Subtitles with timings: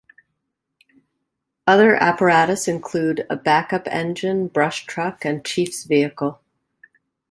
[1.67, 6.41] Other apparatus include a backup engine, brush truck, and chief's vehicle.